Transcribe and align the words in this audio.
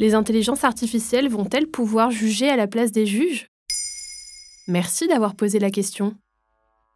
Les 0.00 0.14
intelligences 0.14 0.62
artificielles 0.62 1.28
vont-elles 1.28 1.66
pouvoir 1.66 2.12
juger 2.12 2.48
à 2.48 2.54
la 2.54 2.68
place 2.68 2.92
des 2.92 3.04
juges? 3.04 3.48
Merci 4.68 5.08
d'avoir 5.08 5.34
posé 5.34 5.58
la 5.58 5.72
question. 5.72 6.14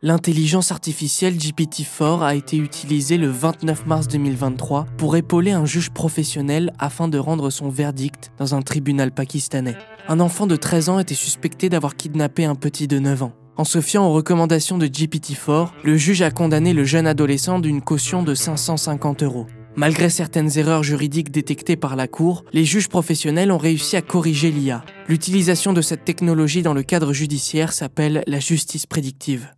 L'intelligence 0.02 0.70
artificielle 0.70 1.36
GPT-4 1.36 2.22
a 2.22 2.36
été 2.36 2.56
utilisée 2.56 3.18
le 3.18 3.26
29 3.28 3.86
mars 3.86 4.06
2023 4.06 4.86
pour 4.98 5.16
épauler 5.16 5.50
un 5.50 5.64
juge 5.64 5.90
professionnel 5.90 6.72
afin 6.78 7.08
de 7.08 7.18
rendre 7.18 7.50
son 7.50 7.70
verdict 7.70 8.30
dans 8.38 8.54
un 8.54 8.62
tribunal 8.62 9.10
pakistanais. 9.10 9.76
Un 10.06 10.20
enfant 10.20 10.46
de 10.46 10.54
13 10.54 10.88
ans 10.88 10.98
était 11.00 11.14
suspecté 11.14 11.68
d'avoir 11.68 11.96
kidnappé 11.96 12.44
un 12.44 12.54
petit 12.54 12.86
de 12.86 13.00
9 13.00 13.24
ans. 13.24 13.32
En 13.56 13.64
se 13.64 13.80
fiant 13.80 14.06
aux 14.06 14.12
recommandations 14.12 14.78
de 14.78 14.86
GPT-4, 14.86 15.70
le 15.82 15.96
juge 15.96 16.22
a 16.22 16.30
condamné 16.30 16.72
le 16.72 16.84
jeune 16.84 17.08
adolescent 17.08 17.58
d'une 17.58 17.82
caution 17.82 18.22
de 18.22 18.34
550 18.34 19.24
euros. 19.24 19.46
Malgré 19.74 20.10
certaines 20.10 20.58
erreurs 20.58 20.82
juridiques 20.82 21.30
détectées 21.30 21.76
par 21.76 21.96
la 21.96 22.06
Cour, 22.06 22.44
les 22.52 22.66
juges 22.66 22.88
professionnels 22.88 23.50
ont 23.50 23.58
réussi 23.58 23.96
à 23.96 24.02
corriger 24.02 24.50
l'IA. 24.50 24.84
L'utilisation 25.08 25.72
de 25.72 25.80
cette 25.80 26.04
technologie 26.04 26.60
dans 26.62 26.74
le 26.74 26.82
cadre 26.82 27.14
judiciaire 27.14 27.72
s'appelle 27.72 28.22
la 28.26 28.38
justice 28.38 28.84
prédictive. 28.84 29.48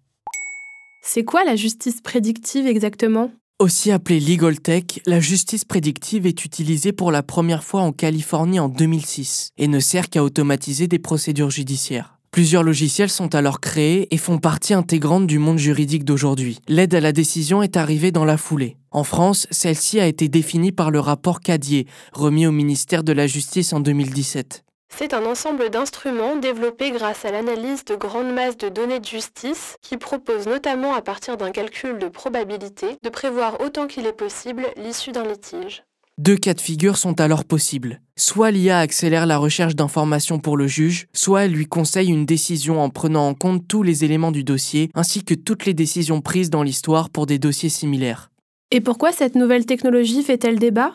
C'est 1.03 1.25
quoi 1.25 1.45
la 1.45 1.57
justice 1.57 2.01
prédictive 2.01 2.67
exactement? 2.69 3.33
Aussi 3.59 3.91
appelée 3.91 4.21
Legal 4.21 4.61
Tech, 4.61 4.85
la 5.07 5.21
justice 5.21 5.65
prédictive 5.65 6.27
est 6.27 6.45
utilisée 6.45 6.93
pour 6.93 7.11
la 7.11 7.23
première 7.23 7.65
fois 7.65 7.83
en 7.83 7.93
Californie 7.93 8.61
en 8.61 8.69
2006 8.69 9.51
et 9.59 9.69
ne 9.69 9.81
sert 9.81 10.11
qu'à 10.11 10.23
automatiser 10.23 10.87
des 10.87 10.99
procédures 10.99 11.51
judiciaires. 11.51 12.14
Plusieurs 12.35 12.65
logiciels 12.65 13.11
sont 13.11 13.37
alors 13.37 13.61
créés 13.61 14.13
et 14.13 14.19
font 14.19 14.39
partie 14.39 14.75
intégrante 14.75 15.25
du 15.25 15.39
monde 15.39 15.59
juridique 15.59 16.05
d'aujourd'hui. 16.05 16.59
L'aide 16.67 16.93
à 16.93 17.01
la 17.01 17.13
décision 17.13 17.63
est 17.63 17.77
arrivée 17.77 18.11
dans 18.11 18.25
la 18.25 18.37
foulée. 18.37 18.77
En 18.91 19.05
France, 19.05 19.47
celle-ci 19.53 20.01
a 20.01 20.07
été 20.09 20.27
définie 20.29 20.73
par 20.73 20.91
le 20.91 20.99
rapport 20.99 21.39
Cadier, 21.39 21.87
remis 22.13 22.49
au 22.49 22.51
ministère 22.51 23.05
de 23.05 23.13
la 23.13 23.29
Justice 23.29 23.73
en 23.73 23.79
2017. 23.79 24.65
C'est 24.89 25.15
un 25.15 25.25
ensemble 25.27 25.71
d'instruments 25.71 26.35
développés 26.35 26.91
grâce 26.91 27.25
à 27.25 27.31
l'analyse 27.31 27.85
de 27.85 27.95
grandes 27.95 28.35
masses 28.35 28.59
de 28.59 28.69
données 28.69 28.99
de 28.99 29.05
justice 29.05 29.77
qui 29.81 29.97
propose 29.97 30.49
notamment 30.49 30.93
à 30.93 31.03
partir 31.03 31.37
d'un 31.37 31.53
calcul 31.53 31.99
de 31.99 32.09
probabilité 32.09 32.97
de 33.01 33.11
prévoir 33.11 33.61
autant 33.61 33.87
qu'il 33.87 34.07
est 34.07 34.13
possible 34.13 34.67
l'issue 34.77 35.13
d'un 35.13 35.23
litige. 35.23 35.85
Deux 36.17 36.37
cas 36.37 36.55
de 36.55 36.61
figure 36.61 36.97
sont 36.97 37.21
alors 37.21 37.45
possibles. 37.45 38.01
Soit 38.17 38.53
l'IA 38.53 38.79
accélère 38.79 39.27
la 39.27 39.37
recherche 39.37 39.75
d'informations 39.75 40.39
pour 40.39 40.57
le 40.57 40.69
juge, 40.69 41.09
soit 41.13 41.45
elle 41.45 41.51
lui 41.51 41.67
conseille 41.67 42.09
une 42.09 42.25
décision 42.25 42.81
en 42.81 42.89
prenant 42.89 43.27
en 43.27 43.35
compte 43.35 43.67
tous 43.67 43.83
les 43.83 44.05
éléments 44.05 44.31
du 44.31 44.45
dossier, 44.45 44.91
ainsi 44.95 45.25
que 45.25 45.35
toutes 45.35 45.67
les 45.67 45.75
décisions 45.75 46.21
prises 46.21 46.51
dans 46.51 46.63
l'histoire 46.63 47.11
pour 47.11 47.27
des 47.27 47.41
dossiers 47.41 47.69
similaires. 47.69 48.31
Et 48.71 48.81
pourquoi 48.81 49.11
cette 49.11 49.35
nouvelle 49.35 49.67
technologie 49.67 50.23
fait-elle 50.23 50.61
débat? 50.61 50.93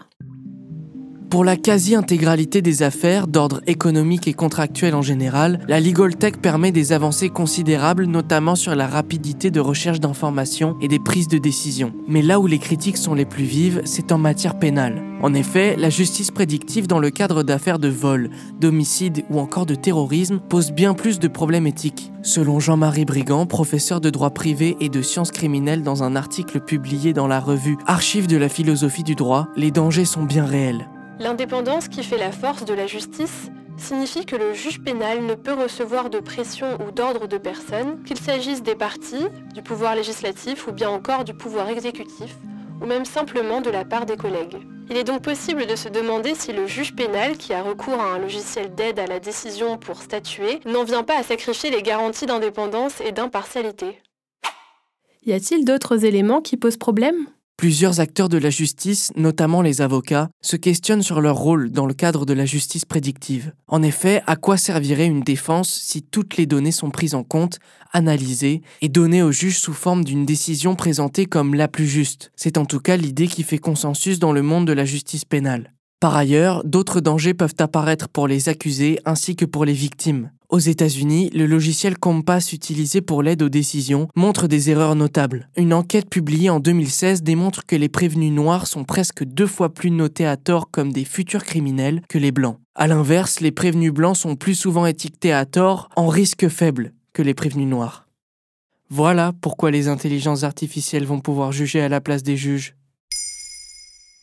Pour 1.30 1.44
la 1.44 1.58
quasi-intégralité 1.58 2.62
des 2.62 2.82
affaires 2.82 3.28
d'ordre 3.28 3.62
économique 3.68 4.28
et 4.28 4.34
contractuel 4.34 4.96
en 4.96 5.04
général, 5.04 5.60
la 5.68 5.80
Legal 5.80 6.16
Tech 6.16 6.34
permet 6.42 6.72
des 6.72 6.92
avancées 6.92 7.30
considérables, 7.30 8.06
notamment 8.06 8.56
sur 8.56 8.76
la 8.76 8.88
rapidité 8.88 9.52
de 9.52 9.60
recherche 9.60 10.00
d'informations 10.00 10.76
et 10.82 10.88
des 10.88 11.00
prises 11.00 11.28
de 11.28 11.38
décision. 11.38 11.94
Mais 12.08 12.24
là 12.24 12.40
où 12.40 12.48
les 12.48 12.58
critiques 12.58 12.98
sont 12.98 13.14
les 13.14 13.26
plus 13.26 13.44
vives, 13.44 13.82
c'est 13.86 14.12
en 14.12 14.18
matière 14.18 14.58
pénale. 14.58 15.04
En 15.22 15.34
effet, 15.34 15.76
la 15.78 15.90
justice 15.90 16.32
prédictive 16.32 16.88
dans 16.88 17.00
le 17.00 17.12
cadre 17.12 17.44
d'affaires 17.44 17.80
de 17.80 17.90
vol, 17.90 18.30
d'homicide 18.60 19.24
ou 19.30 19.40
encore 19.40 19.66
de 19.66 19.76
terrorisme 19.76 20.40
pose 20.40 20.72
bien 20.72 20.94
plus 20.94 21.20
de 21.20 21.28
problèmes 21.28 21.68
éthiques. 21.68 22.12
Selon 22.24 22.60
Jean-Marie 22.60 23.06
Brigand, 23.06 23.46
professeur 23.46 24.02
de 24.02 24.10
droit 24.10 24.32
privé 24.32 24.78
et 24.80 24.90
de 24.90 25.02
sciences 25.02 25.32
criminelles 25.32 25.84
dans 25.84 26.04
un 26.04 26.16
article 26.16 26.60
publié 26.60 27.14
dans 27.14 27.28
la 27.28 27.40
revue 27.40 27.78
Archives 27.86 28.28
de 28.28 28.38
la 28.38 28.50
philosophie 28.50 29.04
du 29.04 29.16
droit, 29.16 29.48
les 29.56 29.72
dangers 29.72 30.06
sont 30.06 30.24
bien 30.24 30.46
réels. 30.46 30.90
L'indépendance 31.20 31.90
qui 31.90 32.02
fait 32.02 32.18
la 32.18 32.32
force 32.32 32.64
de 32.64 32.74
la 32.74 32.88
justice 32.88 33.52
signifie 33.78 34.26
que 34.26 34.38
le 34.38 34.54
juge 34.54 34.82
pénal 34.82 35.26
ne 35.26 35.36
peut 35.36 35.54
recevoir 35.54 36.10
de 36.10 36.20
pression 36.20 36.78
ou 36.82 36.92
d'ordre 36.92 37.28
de 37.28 37.38
personne, 37.38 38.02
qu'il 38.04 38.18
s'agisse 38.18 38.64
des 38.64 38.76
partis, 38.76 39.28
du 39.54 39.62
pouvoir 39.62 39.96
législatif 39.96 40.68
ou 40.68 40.72
bien 40.72 40.90
encore 40.90 41.26
du 41.26 41.34
pouvoir 41.34 41.68
exécutif, 41.68 42.38
ou 42.82 42.86
même 42.86 43.04
simplement 43.04 43.60
de 43.60 43.70
la 43.70 43.84
part 43.84 44.06
des 44.06 44.16
collègues. 44.16 44.58
Il 44.90 44.96
est 44.96 45.04
donc 45.04 45.22
possible 45.22 45.68
de 45.68 45.76
se 45.76 45.90
demander 45.90 46.36
si 46.36 46.54
le 46.54 46.68
juge 46.68 46.96
pénal, 46.96 47.38
qui 47.38 47.54
a 47.54 47.64
recours 47.64 48.00
à 48.00 48.14
un 48.14 48.20
logiciel 48.20 48.74
d'aide 48.74 48.98
à 48.98 49.06
la 49.06 49.20
décision 49.20 49.78
pour 49.78 50.02
statuer, 50.02 50.62
n'en 50.66 50.86
vient 50.86 51.04
pas 51.04 51.20
à 51.20 51.24
sacrifier 51.24 51.70
les 51.70 51.84
garanties 51.84 52.28
d'indépendance 52.28 53.02
et 53.02 53.12
d'impartialité. 53.12 54.02
Y 55.26 55.34
a-t-il 55.34 55.66
d'autres 55.66 56.06
éléments 56.06 56.42
qui 56.42 56.56
posent 56.56 56.78
problème? 56.78 57.28
Plusieurs 57.60 58.00
acteurs 58.00 58.30
de 58.30 58.38
la 58.38 58.50
justice, 58.50 59.12
notamment 59.18 59.62
les 59.62 59.82
avocats, 59.82 60.30
se 60.42 60.56
questionnent 60.56 61.04
sur 61.04 61.20
leur 61.20 61.36
rôle 61.36 61.72
dans 61.72 61.86
le 61.86 61.94
cadre 61.94 62.26
de 62.26 62.32
la 62.32 62.46
justice 62.46 62.86
prédictive. 62.86 63.52
En 63.68 63.84
effet, 63.84 64.22
à 64.28 64.38
quoi 64.38 64.56
servirait 64.56 65.08
une 65.08 65.24
défense 65.24 65.68
si 65.70 66.02
toutes 66.02 66.38
les 66.38 66.46
données 66.46 66.72
sont 66.72 66.90
prises 66.90 67.16
en 67.16 67.26
compte, 67.26 67.60
analysées 67.92 68.62
et 68.80 68.88
données 68.88 69.24
au 69.24 69.34
juge 69.34 69.60
sous 69.60 69.74
forme 69.74 70.06
d'une 70.06 70.26
décision 70.26 70.76
présentée 70.76 71.26
comme 71.26 71.54
la 71.54 71.68
plus 71.68 71.88
juste? 71.88 72.32
C'est 72.38 72.58
en 72.58 72.64
tout 72.64 72.80
cas 72.80 72.96
l'idée 72.96 73.28
qui 73.28 73.44
fait 73.44 73.58
consensus 73.58 74.20
dans 74.20 74.32
le 74.32 74.42
monde 74.42 74.66
de 74.66 74.72
la 74.72 74.86
justice 74.86 75.26
pénale. 75.26 75.74
Par 76.00 76.16
ailleurs, 76.16 76.64
d'autres 76.64 77.02
dangers 77.02 77.34
peuvent 77.34 77.56
apparaître 77.60 78.08
pour 78.08 78.30
les 78.30 78.48
accusés 78.48 79.00
ainsi 79.04 79.36
que 79.36 79.44
pour 79.44 79.66
les 79.66 79.74
victimes. 79.74 80.32
Aux 80.48 80.58
États-Unis, 80.58 81.30
le 81.32 81.46
logiciel 81.46 81.98
Compass 81.98 82.54
utilisé 82.54 83.02
pour 83.02 83.22
l'aide 83.22 83.44
aux 83.44 83.50
décisions 83.50 84.08
montre 84.16 84.48
des 84.48 84.70
erreurs 84.70 84.96
notables. 84.96 85.50
Une 85.58 85.74
enquête 85.74 86.10
publiée 86.10 86.50
en 86.50 86.62
2016 86.62 87.22
démontre 87.22 87.66
que 87.66 87.76
les 87.76 87.90
prévenus 87.90 88.32
noirs 88.32 88.66
sont 88.66 88.86
presque 88.86 89.26
deux 89.26 89.46
fois 89.46 89.74
plus 89.74 89.92
notés 89.92 90.26
à 90.26 90.38
tort 90.38 90.72
comme 90.72 90.94
des 90.94 91.04
futurs 91.04 91.44
criminels 91.44 92.02
que 92.08 92.18
les 92.18 92.32
blancs. 92.32 92.58
A 92.76 92.88
l'inverse, 92.88 93.42
les 93.42 93.52
prévenus 93.52 93.92
blancs 93.92 94.16
sont 94.16 94.38
plus 94.38 94.56
souvent 94.56 94.86
étiquetés 94.86 95.34
à 95.34 95.46
tort 95.46 95.90
en 95.98 96.08
risque 96.08 96.48
faible 96.48 96.94
que 97.12 97.22
les 97.22 97.34
prévenus 97.34 97.68
noirs. 97.68 98.08
Voilà 98.90 99.34
pourquoi 99.42 99.70
les 99.70 99.90
intelligences 99.90 100.44
artificielles 100.44 101.06
vont 101.06 101.20
pouvoir 101.20 101.52
juger 101.52 101.82
à 101.82 101.90
la 101.90 102.02
place 102.02 102.24
des 102.24 102.38
juges. 102.38 102.74